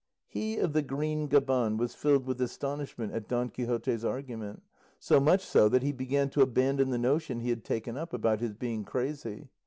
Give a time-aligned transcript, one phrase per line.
[0.27, 4.63] He of the green gaban was filled with astonishment at Don Quixote's argument,
[4.97, 8.39] so much so that he began to abandon the notion he had taken up about
[8.39, 9.49] his being crazy.